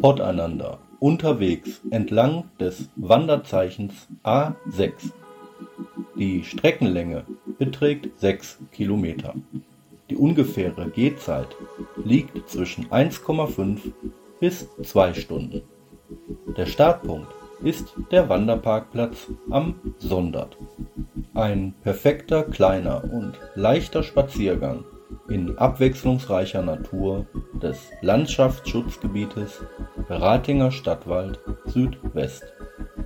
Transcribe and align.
Potteinander 0.00 0.78
unterwegs 1.00 1.80
entlang 1.90 2.44
des 2.58 2.88
Wanderzeichens 2.96 4.08
A6. 4.24 5.12
Die 6.16 6.44
Streckenlänge 6.44 7.24
beträgt 7.58 8.18
6 8.18 8.58
Kilometer. 8.72 9.34
Die 10.08 10.16
ungefähre 10.16 10.88
Gehzeit 10.90 11.48
liegt 12.04 12.48
zwischen 12.48 12.86
1,5 12.86 13.78
bis 14.40 14.68
2 14.82 15.14
Stunden. 15.14 15.62
Der 16.56 16.66
Startpunkt 16.66 17.28
ist 17.62 17.94
der 18.10 18.28
Wanderparkplatz 18.28 19.28
am 19.50 19.74
Sondert. 19.98 20.56
Ein 21.34 21.74
perfekter 21.82 22.44
kleiner 22.44 23.04
und 23.04 23.38
leichter 23.54 24.02
Spaziergang 24.02 24.84
in 25.28 25.56
abwechslungsreicher 25.58 26.62
Natur 26.62 27.26
des 27.60 27.90
Landschaftsschutzgebietes 28.02 29.62
Ratinger 30.08 30.70
Stadtwald 30.70 31.40
Südwest 31.66 32.44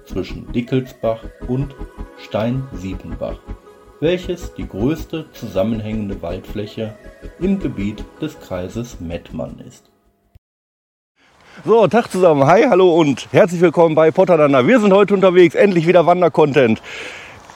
zwischen 0.04 0.50
Dickelsbach 0.52 1.20
und 1.48 1.74
Steinsiepenbach, 2.18 3.38
welches 4.00 4.54
die 4.54 4.68
größte 4.68 5.26
zusammenhängende 5.32 6.20
Waldfläche 6.22 6.94
im 7.38 7.58
Gebiet 7.58 8.04
des 8.20 8.38
Kreises 8.40 9.00
Mettmann 9.00 9.62
ist. 9.66 9.90
So, 11.64 11.86
Tag 11.88 12.10
zusammen. 12.10 12.46
Hi, 12.46 12.62
hallo 12.68 12.94
und 12.94 13.28
herzlich 13.32 13.60
willkommen 13.60 13.94
bei 13.94 14.10
Potterdana. 14.10 14.66
Wir 14.66 14.80
sind 14.80 14.92
heute 14.92 15.14
unterwegs, 15.14 15.54
endlich 15.54 15.86
wieder 15.86 16.06
Wandercontent. 16.06 16.80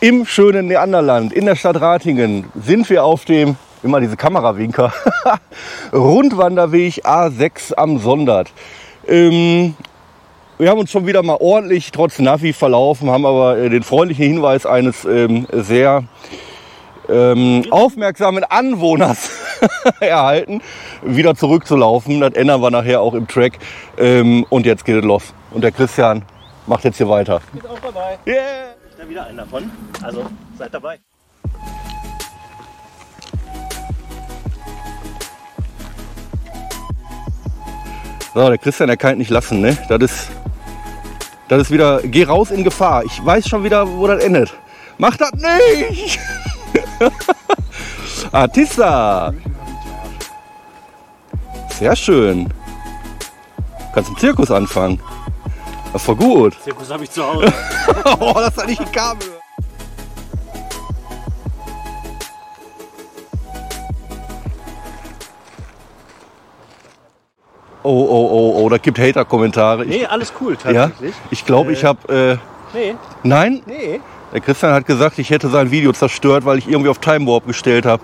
Im 0.01 0.27
schönen 0.27 0.67
Neanderland, 0.67 1.33
in 1.33 1.47
der 1.47 1.57
Stadt 1.57 1.81
Ratingen, 1.81 2.45
sind 2.55 2.91
wir 2.91 3.05
auf 3.05 3.25
dem, 3.25 3.57
immer 3.85 4.01
diese 4.01 4.17
Kamerawinker, 4.17 4.93
Rundwanderweg 5.93 7.05
A6 7.05 7.75
am 7.75 7.99
Sondert. 7.99 8.51
Ähm, 9.07 9.77
wir 10.59 10.71
haben 10.71 10.79
uns 10.79 10.91
schon 10.91 11.07
wieder 11.07 11.23
mal 11.23 11.37
ordentlich 11.39 11.93
trotz 11.93 12.19
Navi 12.19 12.53
verlaufen, 12.53 13.11
haben 13.11 13.27
aber 13.27 13.59
äh, 13.59 13.69
den 13.69 13.83
freundlichen 13.83 14.25
Hinweis 14.25 14.67
eines 14.67 15.05
ähm, 15.05 15.47
sehr 15.53 16.05
ähm, 17.09 17.65
aufmerksamen 17.71 18.45
Anwohners 18.45 19.31
erhalten, 20.01 20.63
wieder 21.03 21.35
zurückzulaufen. 21.35 22.21
Das 22.21 22.33
ändern 22.35 22.63
wir 22.63 22.71
nachher 22.71 23.01
auch 23.01 23.15
im 23.15 23.29
Track. 23.29 23.59
Ähm, 23.99 24.47
und 24.49 24.65
jetzt 24.65 24.85
geht 24.85 24.97
es 24.97 25.05
los. 25.05 25.35
Und 25.51 25.63
der 25.63 25.73
Christian 25.73 26.25
macht 26.67 26.85
jetzt 26.85 26.97
hier 26.97 27.09
weiter. 27.09 27.41
Ist 27.55 27.69
auch 27.69 27.79
dabei. 27.81 28.19
Yeah! 28.27 28.75
Da 28.97 29.09
wieder 29.09 29.27
einen 29.27 29.39
davon. 29.39 29.71
Also 30.03 30.25
seid 30.57 30.73
dabei. 30.73 30.99
So, 38.35 38.49
der 38.49 38.59
Christian, 38.59 38.89
der 38.89 38.97
kann 38.97 39.13
es 39.13 39.19
nicht 39.19 39.31
lassen, 39.31 39.61
ne? 39.61 39.79
Das 39.89 40.01
ist, 40.01 40.29
das 41.47 41.63
ist 41.63 41.71
wieder, 41.71 42.01
geh 42.03 42.25
raus 42.25 42.51
in 42.51 42.65
Gefahr. 42.65 43.05
Ich 43.05 43.25
weiß 43.25 43.49
schon 43.49 43.63
wieder, 43.63 43.89
wo 43.89 44.09
das 44.09 44.25
endet. 44.25 44.53
Mach 44.99 45.17
das 45.17 45.31
nicht! 45.33 46.19
Artista! 48.33 49.33
Sehr 51.79 51.95
schön. 51.95 52.53
Kannst 53.93 54.11
im 54.11 54.19
Zirkus 54.19 54.51
anfangen. 54.51 55.01
Das 55.93 56.03
voll 56.03 56.17
gut. 56.17 56.57
Zirkus 56.65 56.91
habe 56.91 57.05
ich 57.05 57.11
zu 57.13 57.25
Hause. 57.25 57.53
oh, 58.19 58.35
das 58.35 58.57
ist 58.57 58.67
nicht 58.67 58.81
ein 58.81 58.91
Kabel. 58.91 59.29
Oh, 67.87 67.91
oh, 67.91 68.29
oh, 68.33 68.63
oh, 68.65 68.69
da 68.71 68.79
gibt 68.79 68.99
Hater-Kommentare. 68.99 69.85
Nee, 69.85 70.07
alles 70.07 70.33
cool 70.41 70.57
Ja, 70.65 70.87
tatsächlich. 70.89 71.15
ich 71.31 71.45
glaube, 71.45 71.73
ich 71.73 71.85
habe. 71.85 72.13
Äh, 72.13 72.37
Nee, 72.77 72.97
nein, 73.23 73.63
nee. 73.67 74.01
der 74.33 74.41
Christian 74.41 74.73
hat 74.73 74.85
gesagt, 74.85 75.17
ich 75.21 75.31
hätte 75.31 75.49
sein 75.49 75.71
Video 75.71 75.93
zerstört, 75.93 76.45
weil 76.45 76.59
ich 76.59 76.67
irgendwie 76.67 76.89
auf 76.89 76.99
Time 76.99 77.25
Warp 77.31 77.47
gestellt 77.47 77.87
habe. 77.87 78.03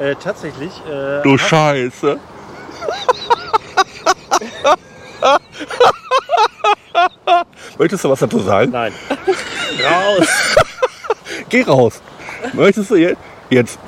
Äh, 0.00 0.16
tatsächlich. 0.16 0.72
Äh, 0.90 1.22
Du 1.22 1.38
Scheiße. 1.38 2.18
Möchtest 7.78 8.04
du 8.04 8.10
was 8.10 8.18
dazu 8.18 8.40
sagen? 8.40 8.72
Nein. 8.72 8.92
Raus. 9.84 10.26
Geh 11.48 11.62
raus. 11.62 12.00
Möchtest 12.52 12.90
du 12.90 12.96
jetzt? 12.96 13.18
Jetzt. 13.50 13.78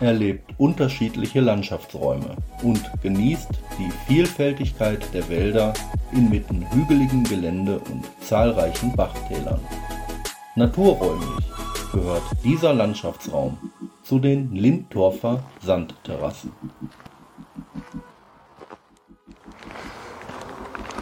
erlebt 0.00 0.47
unterschiedliche 0.58 1.40
Landschaftsräume 1.40 2.36
und 2.62 2.82
genießt 3.02 3.48
die 3.78 3.90
Vielfältigkeit 4.06 5.06
der 5.14 5.28
Wälder 5.28 5.72
inmitten 6.12 6.66
hügeligem 6.72 7.24
Gelände 7.24 7.78
und 7.78 8.04
zahlreichen 8.20 8.94
Bachtälern. 8.94 9.60
Naturräumlich 10.56 11.46
gehört 11.92 12.22
dieser 12.44 12.74
Landschaftsraum 12.74 13.56
zu 14.02 14.18
den 14.18 14.52
Lindtorfer 14.52 15.42
Sandterrassen. 15.64 16.52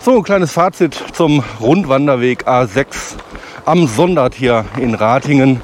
So, 0.01 0.19
ein 0.19 0.23
kleines 0.23 0.53
Fazit 0.53 0.95
zum 1.15 1.43
Rundwanderweg 1.61 2.47
A6 2.47 3.17
am 3.65 3.89
Sondert 3.89 4.35
hier 4.35 4.65
in 4.79 4.95
Ratingen. 4.95 5.61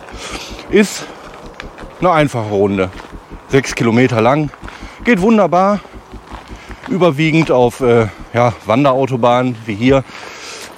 Ist 0.71 1.07
eine 2.01 2.11
einfache 2.11 2.51
Runde. 2.51 2.91
Sechs 3.53 3.75
Kilometer 3.75 4.23
lang. 4.23 4.49
Geht 5.05 5.21
wunderbar. 5.21 5.81
Überwiegend 6.89 7.51
auf 7.51 7.83
äh, 7.83 8.07
ja, 8.33 8.55
Wanderautobahnen 8.65 9.57
wie 9.67 9.75
hier. 9.75 10.05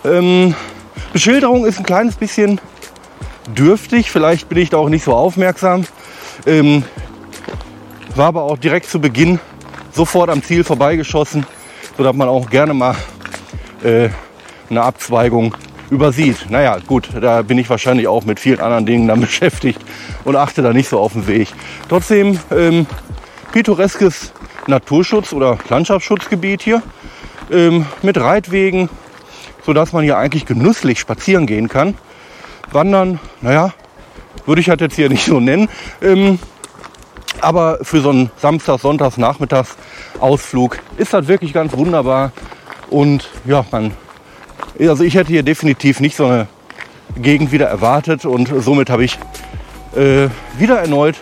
Ähm, 0.04 0.56
Beschilderung 1.12 1.66
ist 1.66 1.78
ein 1.78 1.84
kleines 1.84 2.16
bisschen 2.16 2.60
dürftig. 3.46 4.10
Vielleicht 4.10 4.48
bin 4.48 4.58
ich 4.58 4.70
da 4.70 4.78
auch 4.78 4.88
nicht 4.88 5.04
so 5.04 5.14
aufmerksam. 5.14 5.86
Ähm, 6.46 6.82
war 8.16 8.26
aber 8.26 8.42
auch 8.42 8.58
direkt 8.58 8.90
zu 8.90 9.00
Beginn 9.00 9.38
sofort 9.92 10.28
am 10.28 10.42
Ziel 10.42 10.64
vorbeigeschossen, 10.64 11.46
sodass 11.96 12.16
man 12.16 12.26
auch 12.26 12.50
gerne 12.50 12.74
mal 12.74 12.96
äh, 13.84 14.08
eine 14.68 14.82
Abzweigung 14.82 15.54
übersieht. 15.90 16.46
Naja, 16.50 16.78
gut, 16.86 17.08
da 17.20 17.42
bin 17.42 17.58
ich 17.58 17.68
wahrscheinlich 17.70 18.08
auch 18.08 18.24
mit 18.24 18.40
vielen 18.40 18.60
anderen 18.60 18.86
Dingen 18.86 19.08
dann 19.08 19.20
beschäftigt 19.22 19.80
und 20.24 20.36
achte 20.36 20.62
da 20.62 20.72
nicht 20.72 20.88
so 20.88 20.98
auf 20.98 21.12
den 21.12 21.26
Weg. 21.26 21.48
Trotzdem 21.88 22.38
ähm, 22.50 22.86
pittoreskes 23.52 24.32
Naturschutz- 24.66 25.32
oder 25.32 25.58
Landschaftsschutzgebiet 25.68 26.62
hier 26.62 26.82
ähm, 27.50 27.86
mit 28.02 28.18
Reitwegen, 28.18 28.88
sodass 29.64 29.92
man 29.92 30.04
hier 30.04 30.18
eigentlich 30.18 30.46
genüsslich 30.46 30.98
spazieren 30.98 31.46
gehen 31.46 31.68
kann. 31.68 31.96
Wandern, 32.72 33.20
naja, 33.40 33.72
würde 34.46 34.60
ich 34.60 34.68
halt 34.68 34.80
jetzt 34.80 34.96
hier 34.96 35.08
nicht 35.10 35.24
so 35.24 35.40
nennen. 35.40 35.68
Ähm, 36.02 36.38
aber 37.40 37.78
für 37.82 38.00
so 38.00 38.10
einen 38.10 38.30
Samstag, 38.36 38.80
Sonntags, 38.80 39.18
Nachmittags 39.18 39.76
Ausflug 40.18 40.78
ist 40.96 41.12
das 41.12 41.28
wirklich 41.28 41.52
ganz 41.52 41.76
wunderbar. 41.76 42.32
Und 42.90 43.28
ja, 43.44 43.64
man, 43.70 43.92
also 44.80 45.04
ich 45.04 45.14
hätte 45.14 45.30
hier 45.30 45.42
definitiv 45.42 46.00
nicht 46.00 46.16
so 46.16 46.26
eine 46.26 46.46
Gegend 47.16 47.52
wieder 47.52 47.66
erwartet 47.66 48.24
und 48.24 48.52
somit 48.58 48.90
habe 48.90 49.04
ich 49.04 49.18
äh, 49.94 50.28
wieder 50.58 50.80
erneut 50.80 51.16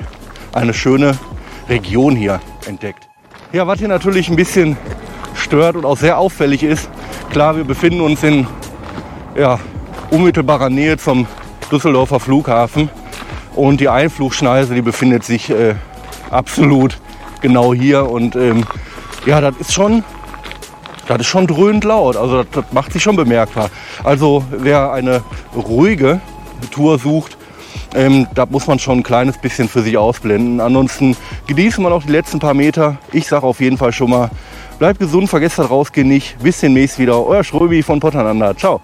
eine 0.53 0.73
schöne 0.73 1.19
Region 1.69 2.17
hier 2.17 2.41
entdeckt. 2.67 3.09
Ja, 3.53 3.67
was 3.67 3.79
hier 3.79 3.89
natürlich 3.89 4.29
ein 4.29 4.37
bisschen 4.37 4.77
stört 5.35 5.77
und 5.77 5.85
auch 5.85 5.99
sehr 5.99 6.19
auffällig 6.19 6.63
ist, 6.63 6.89
klar, 7.31 7.57
wir 7.57 7.65
befinden 7.65 8.01
uns 8.01 8.23
in 8.23 8.47
ja, 9.37 9.59
unmittelbarer 10.11 10.71
Nähe 10.71 10.97
zum 10.97 11.27
Düsseldorfer 11.71 12.21
Flughafen 12.21 12.91
und 13.55 13.81
die 13.81 13.89
Einflugschneise, 13.89 14.75
die 14.75 14.83
befindet 14.83 15.25
sich 15.25 15.51
äh, 15.51 15.75
absolut 16.31 16.99
genau 17.41 17.75
hier 17.75 18.09
und 18.09 18.37
ähm, 18.37 18.65
ja, 19.27 19.41
das 19.41 19.57
ist 19.59 19.73
schon 19.73 20.05
das 21.19 21.27
ist 21.27 21.31
schon 21.31 21.47
dröhnend 21.47 21.85
laut. 21.85 22.17
Also 22.17 22.43
das, 22.43 22.47
das 22.53 22.65
macht 22.73 22.93
sich 22.93 23.03
schon 23.03 23.17
bemerkbar. 23.17 23.71
Also 24.05 24.45
wer 24.51 24.93
eine 24.93 25.23
ruhige 25.55 26.21
Tour 26.71 26.99
sucht, 26.99 27.37
ähm, 27.95 28.27
da 28.35 28.47
muss 28.47 28.67
man 28.67 28.79
schon 28.79 28.99
ein 28.99 29.03
kleines 29.03 29.39
bisschen 29.39 29.69
für 29.69 29.83
sich 29.83 29.97
ausblenden. 29.99 30.61
Ansonsten 30.61 31.17
genießen 31.47 31.83
wir 31.83 31.91
noch 31.91 32.05
die 32.05 32.13
letzten 32.13 32.39
paar 32.39 32.55
Meter. 32.55 32.97
Ich 33.13 33.27
sage 33.27 33.47
auf 33.47 33.61
jeden 33.61 33.77
Fall 33.77 33.93
schon 33.93 34.11
mal, 34.11 34.31
bleibt 34.79 34.99
gesund, 34.99 35.29
vergesst 35.29 35.59
das 35.59 35.71
Rausgehen 35.71 36.09
nicht. 36.09 36.39
Bis 36.43 36.61
demnächst 36.61 36.99
wieder. 36.99 37.25
Euer 37.25 37.45
Schröbi 37.45 37.83
von 37.83 38.01
Potternander. 38.01 38.57
Ciao. 38.57 38.81